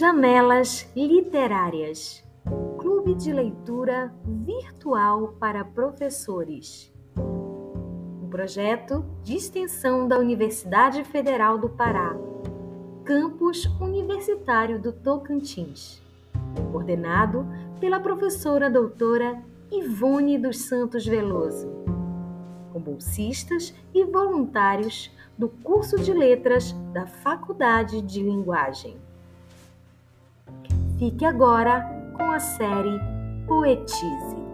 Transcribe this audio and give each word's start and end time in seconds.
Janelas 0.00 0.90
Literárias 0.96 2.24
Clube 2.78 3.14
de 3.14 3.34
Leitura 3.34 4.10
Virtual 4.24 5.34
para 5.38 5.62
Professores. 5.62 6.90
Um 7.18 8.26
projeto 8.30 9.04
de 9.22 9.36
extensão 9.36 10.08
da 10.08 10.18
Universidade 10.18 11.04
Federal 11.04 11.58
do 11.58 11.68
Pará, 11.68 12.16
Campus 13.04 13.66
Universitário 13.78 14.80
do 14.80 14.90
Tocantins. 14.90 16.00
Coordenado 16.72 17.46
pela 17.78 18.00
professora 18.00 18.70
doutora 18.70 19.38
Ivone 19.70 20.38
dos 20.38 20.60
Santos 20.60 21.04
Veloso. 21.04 21.70
Com 22.72 22.80
bolsistas 22.80 23.74
e 23.92 24.02
voluntários 24.06 25.14
do 25.36 25.50
curso 25.50 25.98
de 25.98 26.14
Letras 26.14 26.72
da 26.90 27.06
Faculdade 27.06 28.00
de 28.00 28.22
Linguagem. 28.22 29.09
Fique 31.00 31.24
agora 31.24 31.80
com 32.12 32.30
a 32.30 32.38
série 32.38 33.00
Poetize. 33.46 34.49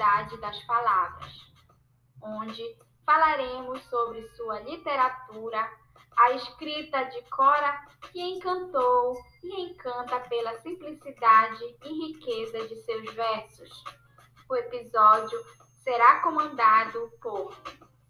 Simplicidade 0.00 0.36
das 0.38 0.58
palavras, 0.64 1.52
onde 2.22 2.62
falaremos 3.04 3.82
sobre 3.84 4.26
sua 4.30 4.60
literatura, 4.60 5.70
a 6.16 6.30
escrita 6.32 7.04
de 7.04 7.22
Cora 7.30 7.86
que 8.10 8.20
encantou 8.20 9.14
e 9.42 9.62
encanta 9.62 10.18
pela 10.20 10.58
simplicidade 10.60 11.76
e 11.84 12.06
riqueza 12.06 12.66
de 12.66 12.76
seus 12.76 13.12
versos. 13.12 13.84
O 14.48 14.56
episódio 14.56 15.38
será 15.82 16.20
comandado 16.20 17.10
por 17.22 17.54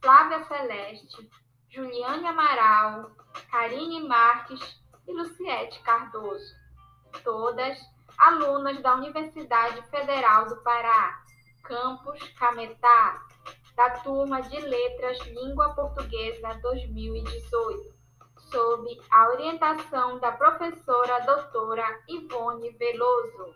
Flávia 0.01 0.45
Celeste, 0.45 1.31
Juliane 1.69 2.27
Amaral, 2.27 3.11
Karine 3.51 4.07
Marques 4.07 4.81
e 5.07 5.13
Luciete 5.13 5.81
Cardoso, 5.83 6.55
todas 7.23 7.79
alunas 8.17 8.81
da 8.81 8.95
Universidade 8.95 9.83
Federal 9.91 10.47
do 10.47 10.57
Pará, 10.63 11.20
campus 11.71 12.21
Cametá, 12.37 13.25
da 13.77 13.91
turma 14.01 14.43
de 14.43 14.59
Letras 14.59 15.21
Língua 15.27 15.73
Portuguesa 15.73 16.53
2018, 16.61 17.95
sob 18.51 19.01
a 19.09 19.29
orientação 19.29 20.19
da 20.19 20.33
professora 20.33 21.21
doutora 21.21 22.03
Ivone 22.09 22.71
Veloso. 22.73 23.55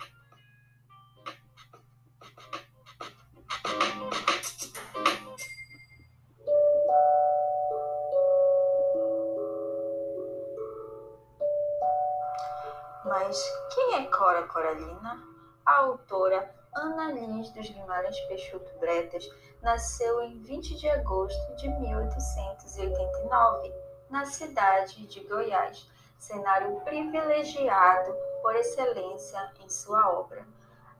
Mas 13.05 13.43
quem 13.75 13.95
é 13.97 14.07
Cora 14.07 14.45
Coralina? 14.45 15.21
A 15.67 15.79
autora 15.79 16.54
Ana 16.85 17.13
Lins 17.13 17.51
dos 17.51 17.71
Guimarães 17.71 18.21
Peixoto 18.27 18.79
Bretas 18.79 19.27
nasceu 19.63 20.21
em 20.21 20.39
20 20.43 20.75
de 20.75 20.87
agosto 20.91 21.57
de 21.57 21.67
1889, 21.67 23.73
na 24.11 24.27
cidade 24.27 25.07
de 25.07 25.21
Goiás, 25.21 25.89
cenário 26.19 26.79
privilegiado 26.81 28.15
por 28.43 28.55
excelência 28.55 29.51
em 29.65 29.69
sua 29.71 30.11
obra. 30.11 30.47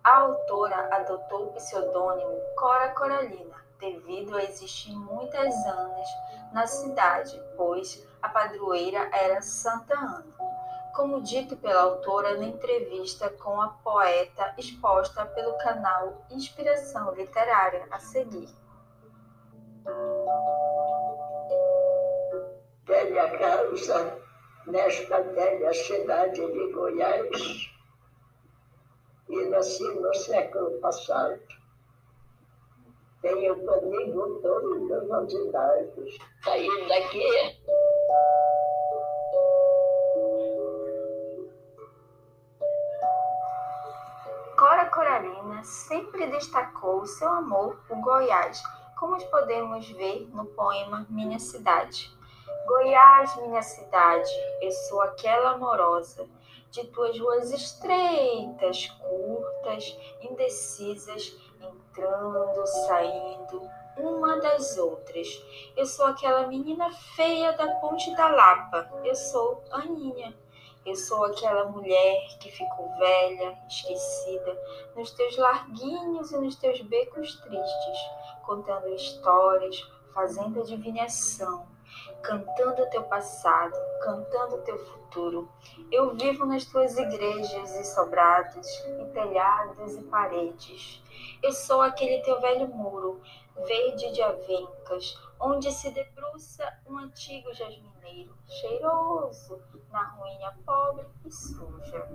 A 0.03 0.21
autora 0.21 0.89
adotou 0.97 1.49
o 1.49 1.53
pseudônimo 1.53 2.41
Cora 2.57 2.89
Coralina, 2.95 3.63
devido 3.79 4.37
a 4.37 4.43
existir 4.43 4.97
muitas 4.97 5.55
Anas 5.67 6.09
na 6.51 6.67
cidade, 6.67 7.39
pois 7.59 8.03
a 8.23 8.31
padroeira 8.31 9.11
era 9.13 9.43
Santa 9.43 9.99
Ana 9.99 10.33
como 10.95 11.21
dito 11.21 11.57
pela 11.57 11.83
autora 11.83 12.37
na 12.37 12.45
entrevista 12.45 13.29
com 13.29 13.61
a 13.61 13.69
poeta 13.69 14.55
exposta 14.57 15.27
pelo 15.27 15.53
canal 15.59 16.25
Inspiração 16.31 17.13
Literária 17.15 17.87
a 17.91 17.99
seguir. 17.99 18.49
Velha 22.87 23.39
casa 23.39 24.19
nesta 24.67 25.21
velha 25.21 25.75
cidade 25.75 26.41
de 26.53 26.73
Goiás 26.73 27.71
e 29.29 29.45
nasci 29.47 29.83
no 29.83 30.15
século 30.15 30.79
passado. 30.81 31.41
Tenho 33.21 33.57
comigo 33.67 34.39
todas 34.43 34.93
as 34.93 35.09
novidades. 35.09 36.19
Saindo 36.45 36.89
daqui 36.89 37.65
sempre 45.65 46.27
destacou 46.27 47.07
seu 47.07 47.29
amor 47.29 47.77
por 47.89 47.97
Goiás, 48.01 48.63
como 48.99 49.17
podemos 49.27 49.89
ver 49.91 50.29
no 50.33 50.45
poema 50.47 51.07
Minha 51.09 51.39
Cidade. 51.39 52.15
Goiás, 52.67 53.37
minha 53.43 53.61
cidade, 53.61 54.31
eu 54.63 54.71
sou 54.71 55.03
aquela 55.03 55.51
amorosa, 55.51 56.27
de 56.71 56.85
tuas 56.89 57.19
ruas 57.19 57.53
estreitas, 57.53 58.87
curtas, 58.87 59.97
indecisas, 60.23 61.37
entrando, 61.61 62.67
saindo, 62.67 63.63
uma 63.99 64.39
das 64.41 64.79
outras. 64.79 65.29
Eu 65.77 65.87
sou 65.87 66.07
aquela 66.07 66.47
menina 66.47 66.91
feia 67.15 67.53
da 67.53 67.67
Ponte 67.77 68.15
da 68.17 68.29
Lapa, 68.29 68.91
eu 69.05 69.15
sou 69.15 69.63
Aninha. 69.71 70.35
Eu 70.85 70.95
sou 70.95 71.25
aquela 71.25 71.65
mulher 71.67 72.37
que 72.39 72.51
ficou 72.51 72.89
velha, 72.99 73.59
esquecida, 73.67 74.59
nos 74.95 75.11
teus 75.13 75.37
larguinhos 75.37 76.31
e 76.31 76.37
nos 76.37 76.57
teus 76.57 76.81
becos 76.83 77.35
tristes, 77.41 77.99
contando 78.45 78.95
histórias, 78.95 79.91
fazendo 80.13 80.61
adivinhação, 80.61 81.67
cantando 82.25 82.89
teu 82.89 83.05
passado, 83.05 83.77
cantando 84.03 84.63
teu 84.63 84.79
futuro. 84.79 85.49
Eu 85.93 86.17
vivo 86.17 86.47
nas 86.47 86.65
tuas 86.65 86.97
igrejas 86.97 87.77
e 87.77 87.85
sobrados, 87.85 88.67
e 88.99 89.05
telhados 89.13 89.97
e 89.97 90.03
paredes. 90.05 91.03
Eu 91.43 91.53
sou 91.53 91.83
aquele 91.83 92.23
teu 92.23 92.41
velho 92.41 92.67
muro, 92.69 93.21
verde 93.67 94.11
de 94.13 94.23
avencas, 94.23 95.17
onde 95.39 95.71
se 95.71 95.91
debruça 95.91 96.67
um 96.87 96.97
antigo 96.97 97.53
jasmineiro, 97.53 98.35
cheiroso, 98.49 99.63
na 99.91 100.05
ruína 100.15 100.59
pobre 100.65 101.07
e 101.25 101.31
suja. 101.31 102.09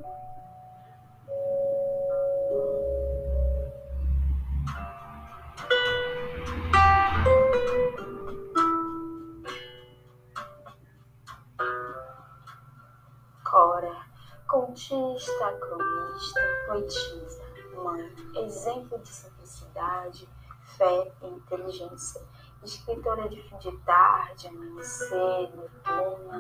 Contista, 14.80 15.52
cronista, 15.60 16.40
poetisa, 16.66 17.44
mãe, 17.84 18.10
exemplo 18.38 18.98
de 19.00 19.10
simplicidade, 19.10 20.30
fé 20.78 21.12
e 21.22 21.28
inteligência. 21.28 22.22
Escritora 22.64 23.28
de 23.28 23.42
fim 23.42 23.58
de 23.58 23.78
tarde, 23.80 24.48
amanhecer, 24.48 25.52
noturna, 25.54 26.40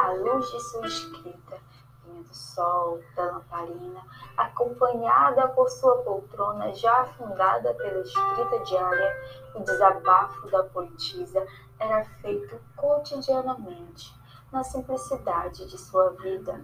a 0.00 0.10
luz 0.12 0.50
de 0.50 0.60
sua 0.60 0.86
escrita 0.86 1.58
vinha 2.04 2.22
do 2.22 2.34
sol, 2.34 3.02
da 3.16 3.24
lamparina, 3.24 4.02
acompanhada 4.36 5.48
por 5.48 5.70
sua 5.70 5.96
poltrona 6.02 6.72
já 6.74 7.00
afundada 7.00 7.72
pela 7.72 8.00
escrita 8.00 8.58
diária, 8.64 9.16
o 9.54 9.60
desabafo 9.60 10.50
da 10.50 10.62
poetisa 10.64 11.46
era 11.78 12.04
feito 12.20 12.60
cotidianamente, 12.76 14.14
na 14.52 14.62
simplicidade 14.64 15.66
de 15.66 15.78
sua 15.78 16.10
vida, 16.10 16.60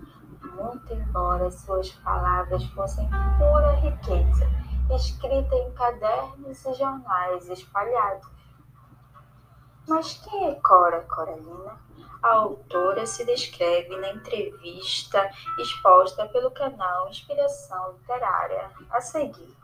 muito 0.52 0.92
embora 0.92 1.50
suas 1.50 1.90
palavras 1.90 2.64
fossem 2.66 3.08
pura 3.38 3.72
riqueza, 3.76 4.48
escrita 4.94 5.54
em 5.54 5.72
cadernos 5.72 6.64
e 6.64 6.74
jornais 6.74 7.48
espalhados 7.48 8.34
mas 9.86 10.18
quem 10.24 10.50
é 10.50 10.54
Cora 10.62 11.00
Coralina? 11.02 11.78
A 12.22 12.28
autora 12.30 13.06
se 13.06 13.24
descreve 13.24 13.94
na 13.96 14.08
entrevista 14.10 15.30
exposta 15.58 16.26
pelo 16.28 16.50
canal 16.52 17.08
Inspiração 17.10 17.92
Literária 17.92 18.70
a 18.90 19.00
seguir. 19.02 19.54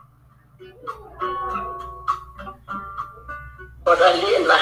Coralina 3.83 4.55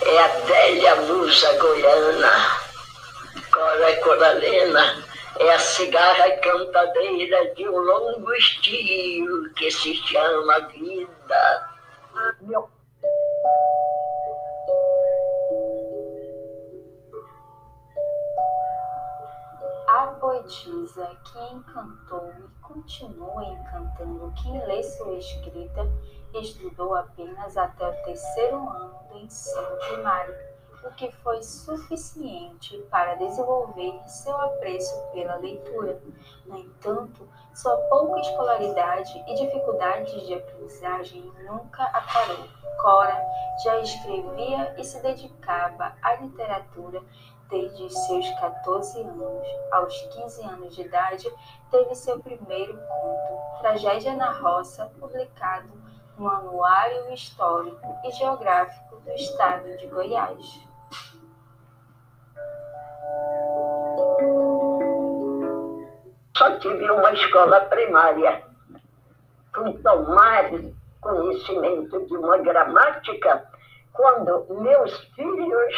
é 0.00 0.24
a 0.24 0.28
velha 0.46 0.96
musa 1.02 1.58
goiana. 1.58 2.32
Cora 3.52 3.96
Coralina 4.02 5.05
é 5.38 5.54
a 5.54 5.58
cigarra 5.58 6.30
cantadeira 6.38 7.54
de 7.54 7.68
um 7.68 7.78
longo 7.78 8.32
estilo 8.34 9.50
que 9.54 9.70
se 9.70 9.94
chama 9.94 10.60
vida. 10.68 11.70
Meu 12.40 12.68
A 19.88 20.06
poetisa 20.20 21.10
que 21.24 21.38
encantou 21.38 22.32
e 22.38 22.62
continua 22.62 23.44
encantando 23.44 24.32
quem 24.42 24.66
lê 24.66 24.82
sua 24.82 25.14
escrita 25.14 25.86
estudou 26.34 26.94
apenas 26.94 27.56
até 27.56 27.86
o 27.86 28.04
terceiro 28.04 28.56
ano 28.56 28.98
do 29.10 29.18
ensino 29.18 29.76
primário, 29.88 30.34
o 30.86 30.94
que 30.94 31.10
foi 31.10 31.42
suficiente 31.42 32.78
para 32.90 33.14
desenvolver 33.14 34.00
seu 34.06 34.36
apreço 34.36 34.94
pela 35.12 35.36
leitura. 35.36 36.00
No 36.46 36.58
entanto, 36.58 37.28
sua 37.54 37.76
pouca 37.88 38.20
escolaridade 38.20 39.24
e 39.26 39.34
dificuldades 39.34 40.26
de 40.26 40.34
aprendizagem 40.34 41.32
nunca 41.44 41.82
a 41.82 42.00
parou. 42.00 42.46
Cora 42.80 43.20
já 43.64 43.78
escrevia 43.80 44.74
e 44.78 44.84
se 44.84 45.00
dedicava 45.02 45.94
à 46.02 46.14
literatura 46.16 47.02
desde 47.48 47.90
seus 47.90 48.28
14 48.38 49.00
anos. 49.00 49.46
Aos 49.72 49.98
15 50.14 50.42
anos 50.44 50.74
de 50.74 50.82
idade, 50.82 51.32
teve 51.70 51.94
seu 51.94 52.20
primeiro 52.20 52.76
conto, 52.76 53.60
Tragédia 53.60 54.14
na 54.14 54.32
Roça, 54.32 54.92
publicado 55.00 55.68
no 56.18 56.28
Anuário 56.28 57.12
Histórico 57.12 57.96
e 58.04 58.10
Geográfico 58.12 58.96
do 59.00 59.12
Estado 59.12 59.76
de 59.76 59.86
Goiás. 59.86 60.65
Só 66.36 66.58
tive 66.58 66.90
uma 66.90 67.12
escola 67.12 67.60
primária. 67.62 68.42
Fui 69.54 69.72
tomar 69.78 70.50
conhecimento 71.00 72.06
de 72.06 72.16
uma 72.16 72.38
gramática 72.38 73.46
quando 73.92 74.46
meus 74.60 74.98
filhos 75.14 75.74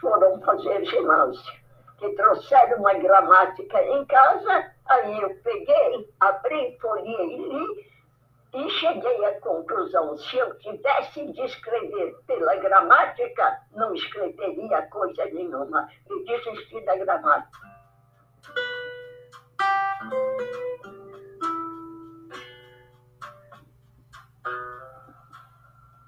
foram 0.00 0.40
fazer 0.42 0.84
ginásio, 0.84 1.52
que 1.98 2.08
trouxeram 2.10 2.78
uma 2.78 2.94
gramática 2.94 3.82
em 3.82 4.04
casa, 4.04 4.72
aí 4.86 5.20
eu 5.20 5.34
peguei, 5.42 6.08
abri, 6.20 6.78
folhei 6.80 7.34
e 7.34 7.48
li, 7.48 7.85
e 8.54 8.70
cheguei 8.70 9.24
à 9.24 9.40
conclusão, 9.40 10.16
se 10.16 10.36
eu 10.36 10.58
tivesse 10.58 11.32
de 11.32 11.42
escrever 11.42 12.16
pela 12.26 12.56
gramática, 12.56 13.60
não 13.72 13.94
escreveria 13.94 14.82
coisa 14.88 15.24
nenhuma, 15.26 15.88
e 16.08 16.24
desisti 16.24 16.80
da 16.84 16.96
gramática. 16.96 17.66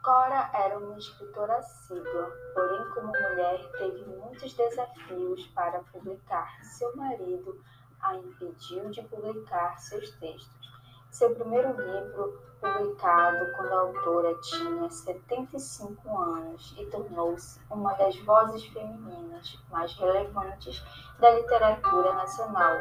Cora 0.03 0.51
era 0.55 0.79
uma 0.79 0.97
escritora 0.97 1.57
assídua, 1.57 2.33
porém, 2.55 2.91
como 2.95 3.09
mulher, 3.09 3.71
teve 3.73 4.07
muitos 4.07 4.55
desafios 4.55 5.47
para 5.49 5.81
publicar. 5.93 6.49
Seu 6.63 6.97
marido 6.97 7.63
a 8.01 8.15
impediu 8.15 8.89
de 8.91 9.03
publicar 9.03 9.77
seus 9.79 10.11
textos. 10.13 10.78
Seu 11.11 11.35
primeiro 11.35 11.71
livro, 11.71 12.39
publicado 12.61 13.53
quando 13.57 13.73
a 13.73 13.81
autora 13.81 14.35
tinha 14.43 14.89
75 14.89 16.19
anos, 16.19 16.75
e 16.79 16.85
tornou-se 16.87 17.61
uma 17.71 17.95
das 17.95 18.17
vozes 18.21 18.65
femininas 18.67 19.59
mais 19.71 19.93
relevantes 19.95 20.85
da 21.19 21.31
literatura 21.31 22.13
nacional, 22.13 22.77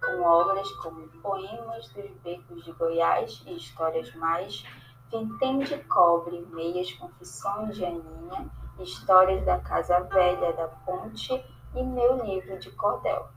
com 0.00 0.22
obras 0.22 0.70
como 0.76 1.08
Poemas 1.20 1.88
dos 1.88 2.10
Becos 2.22 2.64
de 2.64 2.72
Goiás 2.72 3.42
e 3.46 3.56
Histórias 3.56 4.14
Mais 4.14 4.64
Vintém 5.10 5.58
de 5.58 5.78
Cobre, 5.84 6.46
Meias 6.50 6.92
Confissões 6.92 7.76
de 7.76 7.84
Aninha, 7.84 8.50
Histórias 8.78 9.44
da 9.44 9.58
Casa 9.58 10.00
Velha 10.00 10.52
da 10.52 10.68
Ponte 10.68 11.44
e 11.74 11.82
Meu 11.82 12.24
Livro 12.24 12.58
de 12.58 12.70
Cordel. 12.72 13.33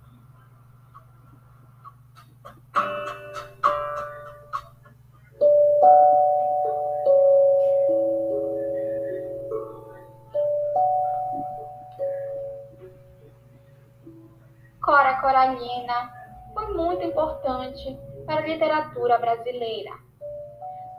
Importante 17.17 17.97
para 18.27 18.41
a 18.41 18.45
literatura 18.45 19.17
brasileira 19.17 19.91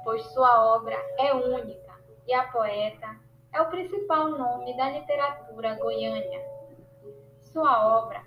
pois 0.03 0.23
sua 0.33 0.75
obra 0.75 0.97
é 1.19 1.33
única 1.33 1.93
e 2.27 2.35
a 2.35 2.45
poeta 2.45 3.07
é 3.53 3.61
o 3.61 3.69
principal 3.69 4.31
nome 4.31 4.77
da 4.77 4.91
literatura 4.91 5.75
goiânia. 5.75 6.41
Sua 7.53 7.99
obra 7.99 8.23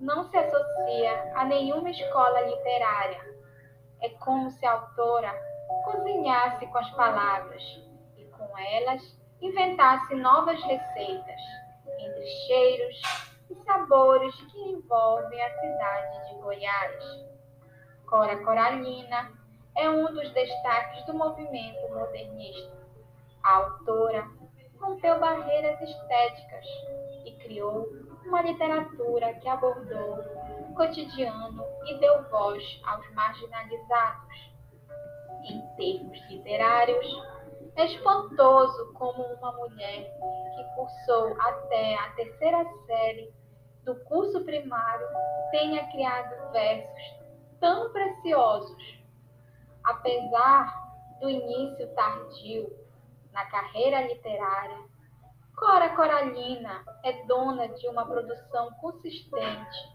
não 0.00 0.24
se 0.24 0.36
associa 0.36 1.32
a 1.36 1.44
nenhuma 1.44 1.90
escola 1.90 2.40
literária. 2.40 3.20
É 4.00 4.08
como 4.08 4.50
se 4.50 4.64
a 4.64 4.72
autora 4.72 5.32
cozinhasse 5.84 6.66
com 6.66 6.78
as 6.78 6.90
palavras 6.92 7.62
e 8.16 8.24
com 8.24 8.58
elas 8.58 9.02
inventasse 9.40 10.14
novas 10.14 10.60
receitas, 10.62 11.40
entre 11.98 12.26
cheiros 12.46 13.02
e 13.50 13.54
sabores 13.64 14.34
que 14.34 14.58
envolvem 14.58 15.42
a 15.42 15.50
cidade 15.60 16.28
de 16.28 16.40
Goiás. 16.40 17.35
Cora 18.06 18.36
Coralina 18.44 19.32
é 19.76 19.90
um 19.90 20.06
dos 20.14 20.30
destaques 20.32 21.04
do 21.06 21.14
movimento 21.14 21.88
modernista. 21.88 22.76
A 23.42 23.56
autora 23.56 24.28
rompeu 24.80 25.18
barreiras 25.18 25.80
estéticas 25.80 26.64
e 27.24 27.32
criou 27.42 27.88
uma 28.24 28.42
literatura 28.42 29.34
que 29.34 29.48
abordou 29.48 30.20
o 30.60 30.74
cotidiano 30.74 31.64
e 31.86 31.98
deu 31.98 32.22
voz 32.30 32.80
aos 32.84 33.12
marginalizados. 33.12 34.52
Em 35.44 35.60
termos 35.76 36.18
literários, 36.30 37.06
é 37.74 37.86
espantoso 37.86 38.92
como 38.94 39.22
uma 39.22 39.52
mulher 39.52 40.04
que 40.54 40.64
cursou 40.76 41.36
até 41.40 41.96
a 41.96 42.10
terceira 42.12 42.64
série 42.86 43.34
do 43.84 43.96
curso 44.04 44.44
primário 44.44 45.06
tenha 45.50 45.86
criado 45.90 46.52
versos 46.52 47.25
tão 47.60 47.92
preciosos 47.92 48.96
Apesar 49.86 50.84
do 51.20 51.30
início 51.30 51.94
tardio 51.94 52.68
na 53.32 53.44
carreira 53.46 54.02
literária, 54.02 54.84
Cora 55.56 55.94
Coralina 55.94 56.84
é 57.04 57.24
dona 57.24 57.68
de 57.68 57.88
uma 57.88 58.04
produção 58.04 58.72
consistente 58.80 59.94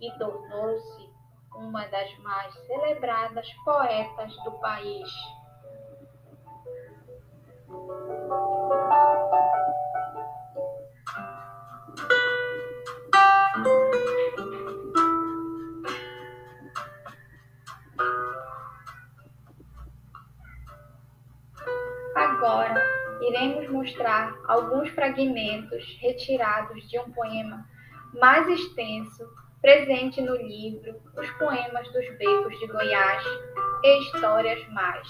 e 0.00 0.10
tornou-se 0.18 1.08
uma 1.54 1.86
das 1.86 2.18
mais 2.18 2.52
celebradas 2.66 3.48
poetas 3.64 4.36
do 4.42 4.52
país. 4.58 5.08
Agora 22.48 22.80
iremos 23.20 23.68
mostrar 23.68 24.34
alguns 24.46 24.88
fragmentos 24.92 25.84
retirados 26.00 26.88
de 26.88 26.98
um 26.98 27.12
poema 27.12 27.68
mais 28.18 28.48
extenso 28.48 29.28
presente 29.60 30.22
no 30.22 30.34
livro 30.34 30.98
Os 31.14 31.30
Poemas 31.32 31.86
dos 31.92 32.08
Becos 32.16 32.58
de 32.58 32.66
Goiás 32.68 33.22
e 33.84 34.00
Histórias 34.00 34.66
Mais, 34.70 35.06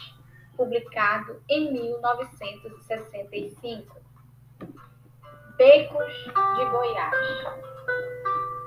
publicado 0.56 1.40
em 1.48 1.72
1965. 1.72 3.96
Becos 5.56 6.12
de 6.56 6.64
Goiás. 6.72 7.14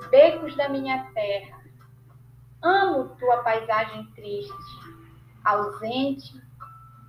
Becos 0.08 0.56
da 0.56 0.70
minha 0.70 1.12
terra, 1.12 1.62
amo 2.62 3.14
tua 3.16 3.42
paisagem 3.42 4.06
triste, 4.14 4.54
ausente 5.44 6.40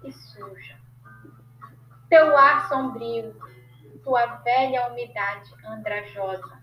e 0.03 0.11
suja 0.11 0.82
teu 2.13 2.37
ar 2.37 2.67
sombrio, 2.67 3.35
tua 4.03 4.23
velha 4.43 4.87
umidade 4.91 5.51
andrajosa, 5.65 6.61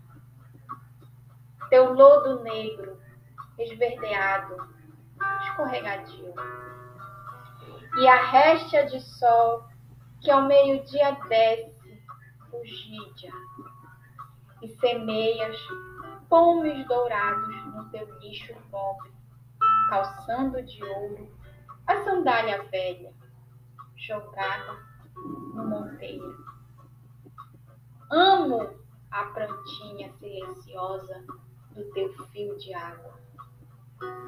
teu 1.68 1.92
lodo 1.92 2.44
negro, 2.44 2.96
esverdeado, 3.58 4.56
escorregadio. 5.42 6.32
e 7.98 8.06
a 8.06 8.30
réstia 8.30 8.86
de 8.86 9.00
sol 9.00 9.64
que 10.20 10.30
ao 10.30 10.42
meio-dia 10.42 11.18
desce, 11.28 12.00
fugídia, 12.48 13.32
e 14.62 14.68
semeias 14.68 15.56
pomes 16.28 16.86
dourados 16.86 17.66
no 17.74 17.90
teu 17.90 18.06
lixo 18.20 18.54
pobre, 18.70 19.12
calçando 19.88 20.62
de 20.62 20.80
ouro 20.84 21.36
a 21.88 21.96
sandália 22.04 22.62
velha, 22.70 23.12
jogada 23.96 24.89
no 25.54 25.64
monteiro. 25.66 26.44
Amo 28.10 28.74
a 29.10 29.24
plantinha 29.26 30.12
silenciosa 30.14 31.24
do 31.72 31.84
teu 31.92 32.12
fio 32.28 32.56
de 32.58 32.74
água, 32.74 33.14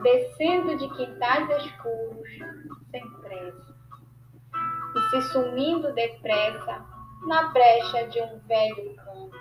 descendo 0.03 0.77
de 0.77 0.89
quintais 0.91 1.65
escuros 1.65 2.29
sem 2.91 3.09
pressa 3.21 3.77
e 4.97 5.01
se 5.11 5.23
sumindo 5.31 5.93
depressa 5.95 6.85
na 7.27 7.49
brecha 7.51 8.09
de 8.09 8.21
um 8.21 8.39
velho 8.41 8.95
campo. 8.97 9.37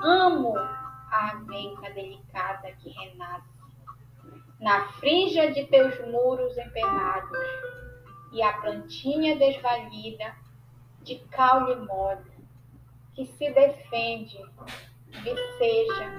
Amo 0.00 0.56
a 0.56 1.30
avenca 1.32 1.90
delicada 1.90 2.72
que 2.72 2.90
renasce 2.90 3.58
na 4.60 4.88
frinja 4.92 5.50
de 5.52 5.64
teus 5.66 5.98
muros 6.10 6.56
empenhados 6.58 7.38
e 8.32 8.42
a 8.42 8.52
plantinha 8.52 9.36
desvalida 9.36 10.36
de 11.02 11.18
caule 11.30 11.76
mole 11.76 12.30
que 13.14 13.24
se 13.24 13.50
defende, 13.50 14.38
viceja 15.22 16.12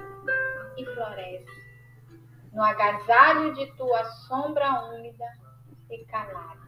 e 0.76 0.84
floresce 0.84 1.60
no 2.52 2.62
agasalho 2.62 3.54
de 3.54 3.66
tua 3.72 4.04
sombra 4.04 4.82
úmida 4.90 5.26
e 5.88 6.04
calada. 6.04 6.59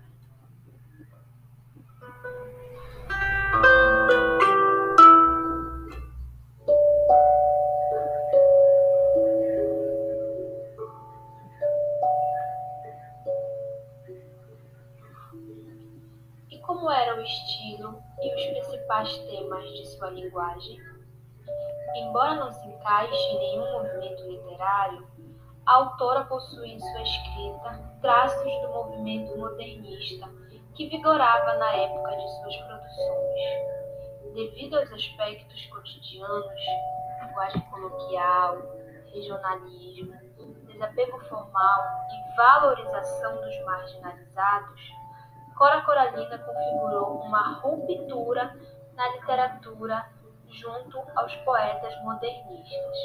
Como 16.83 16.91
era 16.91 17.15
o 17.15 17.23
estilo 17.23 18.03
e 18.21 18.35
os 18.35 18.45
principais 18.47 19.17
temas 19.19 19.65
de 19.71 19.87
sua 19.87 20.11
linguagem? 20.11 20.81
Embora 21.95 22.35
não 22.35 22.51
se 22.51 22.67
encaixe 22.67 23.15
em 23.15 23.39
nenhum 23.39 23.73
movimento 23.73 24.27
literário, 24.27 25.07
a 25.65 25.75
autora 25.75 26.25
possui 26.25 26.73
em 26.73 26.81
sua 26.81 27.03
escrita 27.03 27.99
traços 28.01 28.63
do 28.63 28.69
movimento 28.71 29.39
modernista 29.39 30.29
que 30.75 30.89
vigorava 30.89 31.55
na 31.55 31.73
época 31.73 32.17
de 32.17 32.29
suas 32.41 32.57
produções. 32.57 34.35
Devido 34.35 34.77
aos 34.77 34.93
aspectos 34.93 35.67
cotidianos, 35.67 36.53
linguagem 37.25 37.61
coloquial, 37.71 38.59
regionalismo, 39.13 40.17
desapego 40.67 41.21
formal 41.29 41.81
e 42.11 42.37
valorização 42.37 43.41
dos 43.41 43.65
marginalizados, 43.65 45.02
Cora 45.57 45.83
Coralina 45.83 46.39
configurou 46.39 47.21
uma 47.21 47.61
ruptura 47.61 48.57
na 48.95 49.09
literatura 49.09 50.09
junto 50.49 50.99
aos 51.15 51.35
poetas 51.37 51.95
modernistas. 52.03 52.99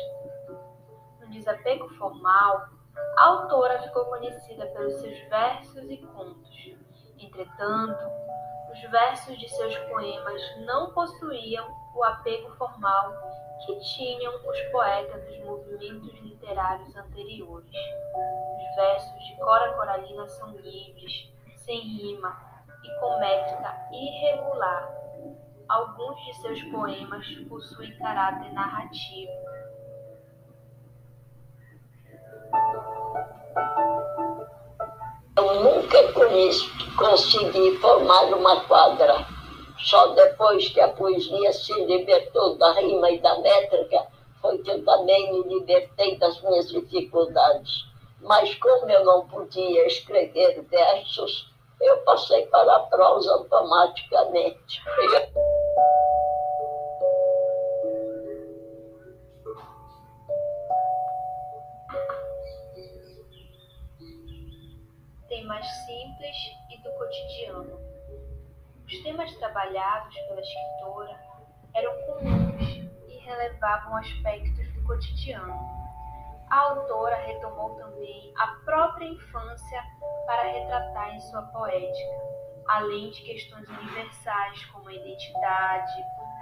No 1.19 1.29
desapego 1.29 1.87
formal, 1.95 2.67
a 3.17 3.25
autora 3.25 3.81
ficou 3.83 4.05
conhecida 4.05 4.65
pelos 4.67 4.93
seus 4.95 5.19
versos 5.29 5.89
e 5.89 5.97
contos. 5.97 6.75
Entretanto, 7.19 8.05
os 8.71 8.81
versos 8.91 9.37
de 9.39 9.49
seus 9.49 9.75
poemas 9.89 10.41
não 10.65 10.91
possuíam 10.93 11.67
o 11.95 12.03
apego 12.03 12.49
formal 12.57 13.13
que 13.65 13.79
tinham 13.79 14.33
os 14.47 14.61
poetas 14.71 15.25
dos 15.25 15.39
movimentos 15.39 16.13
literários 16.19 16.95
anteriores. 16.95 17.71
Os 17.71 18.75
versos 18.75 19.25
de 19.25 19.35
Cora 19.37 19.73
Coralina 19.73 20.27
são 20.27 20.51
livres, 20.57 21.33
sem 21.67 21.81
rima 21.81 22.33
e 22.81 22.99
com 23.01 23.19
métrica 23.19 23.75
irregular. 23.91 24.89
Alguns 25.67 26.15
de 26.23 26.33
seus 26.35 26.63
poemas 26.71 27.27
possuem 27.49 27.93
caráter 27.97 28.53
narrativo. 28.53 29.31
Eu 35.35 35.61
nunca 35.61 35.97
consegui 36.97 37.77
formar 37.79 38.33
uma 38.33 38.61
quadra. 38.61 39.27
Só 39.77 40.07
depois 40.13 40.69
que 40.69 40.79
a 40.79 40.87
poesia 40.87 41.51
se 41.51 41.73
libertou 41.85 42.57
da 42.57 42.71
rima 42.79 43.11
e 43.11 43.19
da 43.19 43.37
métrica, 43.39 44.07
foi 44.41 44.57
que 44.59 44.71
eu 44.71 44.85
também 44.85 45.33
me 45.33 45.55
libertei 45.55 46.17
das 46.17 46.41
minhas 46.41 46.69
dificuldades. 46.69 47.85
Mas 48.21 48.55
como 48.55 48.89
eu 48.89 49.03
não 49.03 49.27
podia 49.27 49.85
escrever 49.85 50.61
versos, 50.63 51.56
eu 51.79 51.97
passei 52.03 52.45
para 52.47 52.75
a 52.75 52.79
prosa 52.81 53.31
automaticamente. 53.33 54.83
Temas 65.27 65.67
simples 65.85 66.35
e 66.71 66.77
do 66.81 66.91
cotidiano. 66.97 67.79
Os 68.85 69.03
temas 69.03 69.35
trabalhados 69.35 70.15
pela 70.15 70.41
escritora 70.41 71.19
eram 71.75 71.93
comuns 72.05 72.89
e 73.07 73.17
relevavam 73.19 73.97
aspectos 73.97 74.73
do 74.73 74.83
cotidiano 74.83 75.86
a 76.49 76.59
autora 76.59 77.15
retomou 77.17 77.75
também 77.75 78.33
a 78.37 78.47
própria 78.63 79.05
infância 79.05 79.83
para 80.25 80.43
retratar 80.43 81.15
em 81.15 81.21
sua 81.21 81.41
poética, 81.43 82.21
além 82.67 83.09
de 83.11 83.21
questões 83.21 83.67
universais 83.69 84.65
como 84.65 84.89
a 84.89 84.93
identidade, 84.93 85.93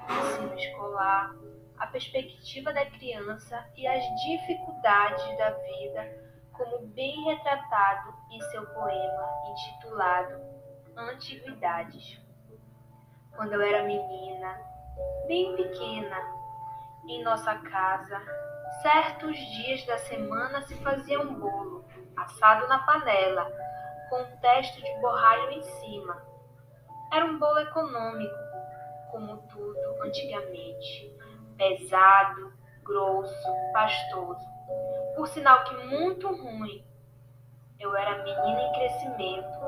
o 0.10 0.28
ensino 0.28 0.56
escolar, 0.56 1.34
a 1.78 1.88
perspectiva 1.88 2.72
da 2.72 2.86
criança 2.86 3.66
e 3.76 3.86
as 3.88 4.04
dificuldades 4.24 5.38
da 5.38 5.50
vida, 5.52 6.26
como 6.54 6.88
bem 6.88 7.24
retratado 7.26 8.14
em 8.32 8.40
seu 8.42 8.66
poema 8.68 9.30
intitulado 9.50 10.56
Antiguidades. 10.98 12.22
Quando 13.36 13.54
eu 13.54 13.62
era 13.62 13.84
menina, 13.84 14.58
bem 15.28 15.54
pequena, 15.58 16.18
em 17.06 17.22
nossa 17.22 17.54
casa, 17.56 18.22
Certos 18.82 19.38
dias 19.38 19.86
da 19.86 19.98
semana 19.98 20.62
se 20.64 20.76
fazia 20.76 21.20
um 21.20 21.40
bolo, 21.40 21.86
assado 22.16 22.68
na 22.68 22.80
panela, 22.80 23.52
com 24.10 24.22
um 24.22 24.38
testo 24.38 24.82
de 24.82 25.00
borralho 25.00 25.52
em 25.52 25.62
cima. 25.62 26.22
Era 27.12 27.26
um 27.26 27.40
bolo 27.40 27.60
econômico, 27.60 28.36
como 29.12 29.38
tudo 29.48 30.04
antigamente, 30.04 31.12
pesado, 31.58 32.54
grosso, 32.84 33.54
pastoso. 33.74 34.46
Por 35.16 35.28
sinal 35.28 35.64
que 35.64 35.76
muito 35.86 36.28
ruim. 36.28 36.86
Eu 37.80 37.96
era 37.96 38.24
menina 38.24 38.62
em 38.62 38.74
crescimento, 38.74 39.60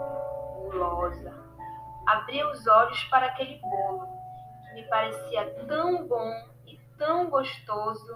gulosa. 0.62 1.34
Abria 2.08 2.48
os 2.50 2.66
olhos 2.68 3.04
para 3.06 3.28
aquele 3.28 3.60
bolo, 3.60 4.08
que 4.64 4.74
me 4.74 4.84
parecia 4.84 5.66
tão 5.68 6.08
bom 6.08 6.32
e 6.66 6.78
tão 6.98 7.30
gostoso 7.30 8.16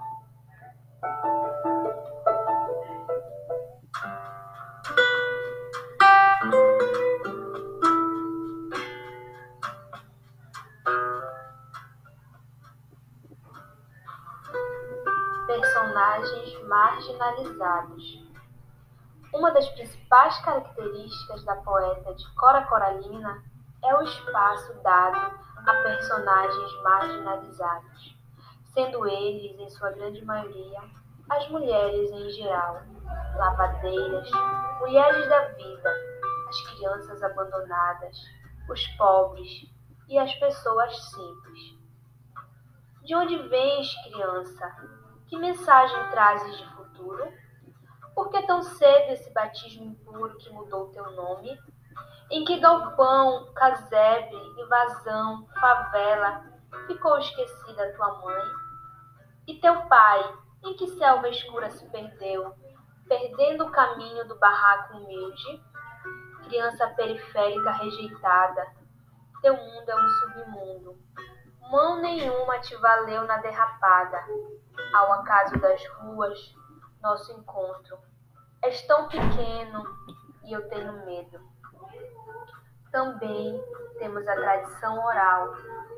personagens 15.47 16.67
marginalizados. 16.67 18.23
Uma 19.33 19.51
das 19.51 19.67
principais 19.69 20.37
características 20.41 21.43
da 21.45 21.55
poeta 21.55 22.13
de 22.13 22.29
Cora 22.35 22.63
Coralina 22.67 23.43
é 23.83 23.95
o 23.95 24.03
espaço 24.03 24.73
dado 24.83 25.39
a 25.65 25.73
personagens 25.83 26.83
marginalizados 26.83 28.20
sendo 28.73 29.07
eles, 29.07 29.59
em 29.59 29.69
sua 29.69 29.91
grande 29.91 30.23
maioria, 30.25 30.81
as 31.29 31.47
mulheres 31.49 32.11
em 32.11 32.29
geral, 32.31 32.81
lavadeiras, 33.35 34.29
mulheres 34.79 35.29
da 35.29 35.47
vida, 35.49 35.93
as 36.49 36.61
crianças 36.71 37.23
abandonadas, 37.23 38.17
os 38.69 38.87
pobres 38.97 39.69
e 40.07 40.17
as 40.17 40.33
pessoas 40.35 40.95
simples. 41.09 41.77
De 43.03 43.15
onde 43.15 43.37
vens, 43.47 43.93
criança? 44.03 44.75
Que 45.27 45.37
mensagem 45.37 46.09
trazes 46.11 46.57
de 46.57 46.65
futuro? 46.75 47.31
Por 48.13 48.29
que 48.29 48.45
tão 48.45 48.61
cedo 48.61 49.11
esse 49.11 49.31
batismo 49.33 49.85
impuro 49.85 50.37
que 50.37 50.49
mudou 50.49 50.89
teu 50.89 51.09
nome? 51.11 51.57
Em 52.29 52.43
que 52.45 52.59
galpão, 52.59 53.51
casebre, 53.53 54.35
invasão, 54.57 55.47
favela, 55.59 56.45
ficou 56.87 57.17
esquecida 57.17 57.93
tua 57.95 58.19
mãe? 58.19 58.60
E 59.51 59.59
teu 59.59 59.85
pai, 59.87 60.33
em 60.63 60.73
que 60.77 60.87
selva 60.91 61.27
escura 61.27 61.69
se 61.71 61.85
perdeu, 61.89 62.55
perdendo 63.05 63.65
o 63.65 63.69
caminho 63.69 64.25
do 64.25 64.39
barraco 64.39 64.95
humilde? 64.95 65.61
Criança 66.45 66.87
periférica 66.95 67.71
rejeitada, 67.71 68.65
teu 69.41 69.53
mundo 69.57 69.89
é 69.89 69.95
um 69.97 70.07
submundo. 70.07 70.97
Mão 71.69 71.99
nenhuma 72.01 72.59
te 72.59 72.73
valeu 72.77 73.25
na 73.25 73.39
derrapada, 73.39 74.23
ao 74.93 75.11
acaso 75.15 75.59
das 75.59 75.85
ruas, 75.97 76.55
nosso 77.01 77.33
encontro. 77.33 77.99
És 78.63 78.81
tão 78.83 79.09
pequeno 79.09 79.83
e 80.45 80.53
eu 80.53 80.65
tenho 80.69 81.05
medo. 81.05 81.41
Também 82.91 83.63
temos 83.97 84.27
a 84.27 84.35
tradição 84.35 85.03
oral, 85.05 85.55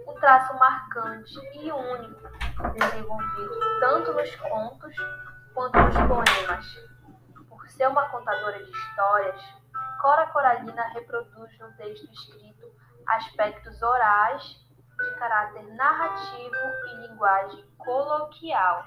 um 0.07 0.13
traço 0.19 0.53
marcante 0.59 1.33
e 1.53 1.71
único, 1.71 2.29
desenvolvido 2.73 3.59
tanto 3.79 4.13
nos 4.13 4.35
contos 4.35 4.95
quanto 5.53 5.79
nos 5.79 5.95
poemas. 5.95 6.65
Por 7.49 7.67
ser 7.69 7.87
uma 7.87 8.07
contadora 8.09 8.63
de 8.63 8.69
histórias, 8.69 9.41
Cora 10.01 10.27
Coralina 10.27 10.83
reproduz 10.89 11.57
no 11.59 11.71
texto 11.77 12.11
escrito 12.11 12.71
aspectos 13.07 13.81
orais 13.81 14.43
de 14.97 15.15
caráter 15.15 15.63
narrativo 15.73 16.55
e 16.89 17.07
linguagem 17.07 17.65
coloquial. 17.77 18.85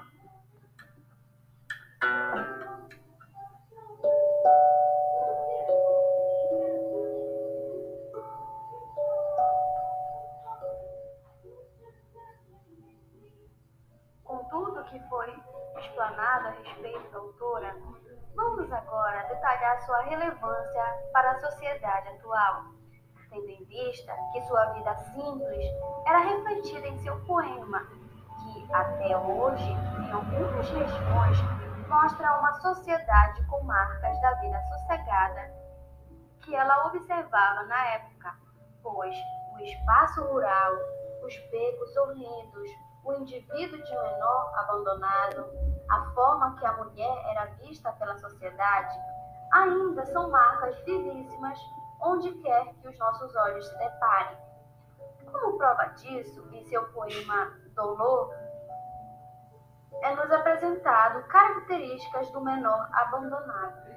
Que 14.89 14.99
foi 15.09 15.33
explanado 15.79 16.47
a 16.47 16.51
respeito 16.51 17.11
da 17.11 17.19
autora, 17.19 17.75
vamos 18.35 18.71
agora 18.71 19.27
detalhar 19.27 19.81
sua 19.81 20.01
relevância 20.03 20.83
para 21.13 21.31
a 21.31 21.39
sociedade 21.39 22.09
atual, 22.09 22.65
tendo 23.29 23.49
em 23.49 23.63
vista 23.65 24.15
que 24.31 24.41
sua 24.41 24.65
vida 24.73 24.95
simples 24.95 25.65
era 26.05 26.19
refletida 26.19 26.87
em 26.87 26.97
seu 26.99 27.19
poema, 27.25 27.85
que 28.43 28.73
até 28.73 29.17
hoje, 29.17 29.71
em 29.71 30.11
algumas 30.11 30.69
regiões, 30.69 31.37
mostra 31.87 32.39
uma 32.39 32.53
sociedade 32.59 33.45
com 33.47 33.63
marcas 33.63 34.19
da 34.21 34.33
vida 34.35 34.61
sossegada 34.69 35.53
que 36.41 36.55
ela 36.55 36.87
observava 36.87 37.63
na 37.63 37.85
época, 37.87 38.33
pois 38.81 39.15
o 39.53 39.59
espaço 39.59 40.23
rural, 40.23 40.73
os 41.23 41.35
becos 41.51 41.97
horrendos, 41.97 42.69
o 43.07 43.13
indivíduo 43.13 43.81
de 43.81 43.97
menor 43.97 44.53
abandonado, 44.57 45.49
a 45.89 46.11
forma 46.13 46.57
que 46.57 46.65
a 46.65 46.73
mulher 46.73 47.25
era 47.29 47.45
vista 47.61 47.91
pela 47.93 48.17
sociedade, 48.17 48.99
ainda 49.53 50.05
são 50.07 50.29
marcas 50.29 50.77
vivíssimas 50.83 51.57
onde 52.01 52.31
quer 52.41 52.65
que 52.75 52.87
os 52.89 52.99
nossos 52.99 53.33
olhos 53.37 53.65
se 53.65 53.77
deparem. 53.77 54.37
Como 55.31 55.57
prova 55.57 55.85
disso, 55.95 56.47
em 56.51 56.65
seu 56.65 56.83
poema 56.89 57.53
Dolor, 57.73 58.33
é 60.03 60.15
nos 60.15 60.29
apresentado 60.29 61.23
características 61.27 62.29
do 62.31 62.41
menor 62.41 62.89
abandonado. 62.91 63.87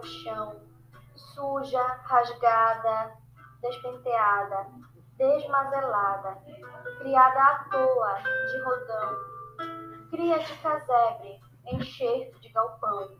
No 0.00 0.06
chão, 0.06 0.56
suja, 1.14 1.82
rasgada, 2.04 3.12
despenteada, 3.60 4.66
desmazelada, 5.18 6.38
criada 6.98 7.38
à 7.38 7.64
toa 7.70 8.14
de 8.14 8.62
rodão, 8.62 10.08
cria 10.10 10.38
de 10.38 10.56
casebre, 10.58 11.38
enxerto 11.66 12.40
de 12.40 12.48
galpão. 12.48 13.10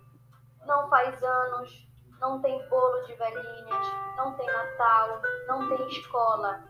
Não 0.65 0.89
faz 0.89 1.23
anos, 1.23 1.87
não 2.19 2.41
tem 2.41 2.67
bolo 2.71 3.03
de 3.03 3.15
velhinhas, 3.15 3.87
não 4.17 4.35
tem 4.35 4.47
Natal, 4.47 5.21
não 5.47 5.69
tem 5.69 5.87
escola, 5.89 6.65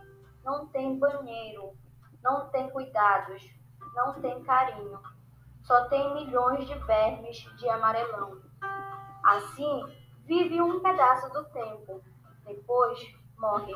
não 0.45 0.67
tem 0.69 0.99
banheiro, 0.99 1.73
não 2.21 2.51
tem 2.51 2.69
cuidados, 2.71 3.43
não 3.95 4.21
tem 4.21 4.43
carinho. 4.43 5.01
Só 5.63 5.85
tem 5.89 6.15
milhões 6.15 6.67
de 6.67 6.75
vermes 6.81 7.37
de 7.59 7.69
amarelão. 7.69 8.41
Assim, 9.23 10.00
vive 10.31 10.63
um 10.63 10.79
pedaço 10.79 11.29
do 11.33 11.45
tempo, 11.47 12.01
depois 12.47 13.01
morre. 13.37 13.75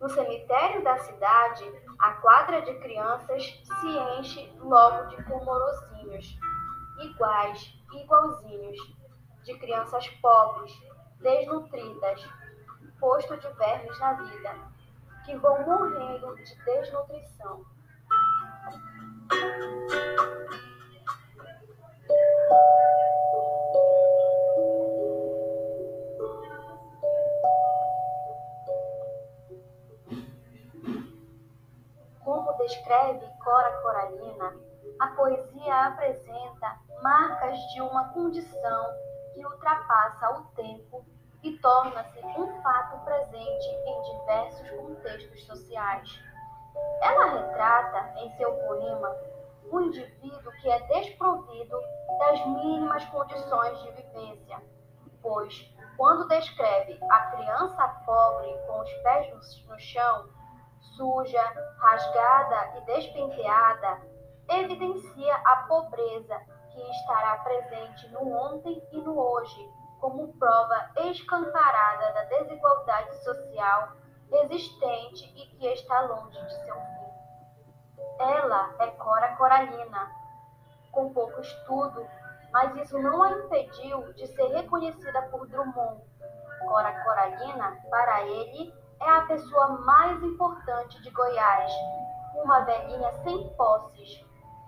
No 0.00 0.08
cemitério 0.08 0.82
da 0.82 0.96
cidade, 1.00 1.70
a 1.98 2.12
quadra 2.12 2.62
de 2.62 2.72
crianças 2.76 3.42
se 3.62 3.86
enche 4.18 4.50
logo 4.58 5.08
de 5.08 5.22
comorozinhos, 5.24 6.38
iguais, 7.02 7.78
igualzinhos, 7.92 8.78
de 9.44 9.58
crianças 9.58 10.08
pobres, 10.22 10.72
desnutridas, 11.20 12.26
posto 12.98 13.36
de 13.36 13.48
vermes 13.58 13.98
na 14.00 14.14
vida, 14.14 14.54
que 15.26 15.36
vão 15.36 15.62
morrendo 15.62 16.36
de 16.36 16.56
desnutrição. 16.64 17.66
Marcas 37.56 37.72
de 37.72 37.80
uma 37.80 38.08
condição 38.10 38.86
que 39.32 39.44
ultrapassa 39.44 40.30
o 40.30 40.44
tempo 40.54 41.04
e 41.42 41.58
torna-se 41.58 42.18
um 42.18 42.62
fato 42.62 43.04
presente 43.04 43.66
em 43.86 44.02
diversos 44.02 44.70
contextos 44.70 45.46
sociais. 45.46 46.22
Ela 47.00 47.24
retrata 47.26 48.20
em 48.20 48.36
seu 48.36 48.52
poema 48.52 49.16
um 49.72 49.80
indivíduo 49.80 50.52
que 50.60 50.70
é 50.70 50.78
desprovido 50.86 51.80
das 52.18 52.46
mínimas 52.46 53.04
condições 53.06 53.78
de 53.82 53.90
vivência, 53.92 54.62
pois, 55.22 55.74
quando 55.96 56.28
descreve 56.28 56.98
a 57.10 57.20
criança 57.30 57.88
pobre 58.04 58.54
com 58.66 58.80
os 58.80 58.92
pés 59.02 59.64
no 59.66 59.78
chão, 59.78 60.28
suja, 60.96 61.42
rasgada 61.78 62.78
e 62.78 62.80
despenteada, 62.84 64.00
evidencia 64.48 65.34
a 65.44 65.56
pobreza 65.68 66.55
que 66.76 66.90
estará 66.90 67.38
presente 67.38 68.06
no 68.08 68.30
ontem 68.30 68.86
e 68.92 69.00
no 69.00 69.18
hoje, 69.18 69.72
como 69.98 70.28
prova 70.34 70.90
escancarada 70.96 72.12
da 72.12 72.24
desigualdade 72.24 73.24
social 73.24 73.92
existente 74.30 75.24
e 75.36 75.46
que 75.56 75.66
está 75.68 76.02
longe 76.02 76.38
de 76.38 76.52
seu 76.64 76.74
fim. 76.74 77.06
Ela 78.18 78.74
é 78.78 78.88
Cora 78.88 79.36
Coralina, 79.36 80.10
com 80.92 81.14
pouco 81.14 81.40
estudo, 81.40 82.06
mas 82.52 82.76
isso 82.76 82.98
não 82.98 83.22
a 83.22 83.30
impediu 83.30 84.12
de 84.12 84.26
ser 84.26 84.48
reconhecida 84.48 85.22
por 85.30 85.46
Drummond. 85.48 86.02
Cora 86.60 87.04
Coralina, 87.04 87.78
para 87.88 88.22
ele, 88.22 88.74
é 89.00 89.10
a 89.10 89.22
pessoa 89.22 89.68
mais 89.78 90.22
importante 90.22 91.00
de 91.00 91.10
Goiás, 91.10 91.72
uma 92.34 92.60
velhinha 92.60 93.12
sem 93.22 93.48
posses, 93.56 94.25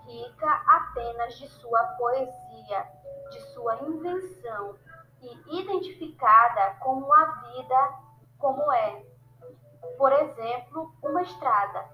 rica 0.09 0.49
apenas 0.65 1.35
de 1.35 1.47
sua 1.47 1.83
poesia, 1.97 2.87
de 3.29 3.41
sua 3.53 3.75
invenção 3.83 4.75
e 5.21 5.61
identificada 5.61 6.75
com 6.79 7.13
a 7.13 7.25
vida 7.25 7.93
como 8.39 8.71
é. 8.71 9.03
Por 9.97 10.11
exemplo, 10.11 10.93
uma 11.03 11.21
estrada. 11.21 11.85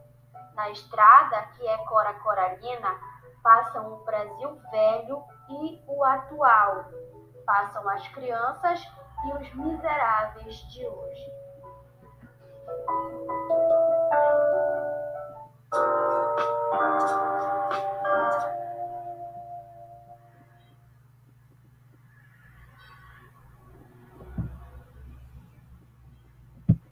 Na 0.54 0.69
estrada, 0.69 1.41
que 1.58 1.67
é 1.67 1.78
Cora 1.80 2.13
Coralina, 2.15 2.97
passam 3.43 3.93
o 3.93 4.06
Brasil 4.06 4.62
velho 4.71 5.23
e 5.49 5.84
o 5.88 6.04
atual, 6.04 6.86
passam 7.45 7.88
as 7.89 8.08
crianças 8.10 8.82
e 9.25 9.34
os 9.34 9.54
miseráveis 9.54 10.56
de 10.71 10.88
hoje. 10.88 11.32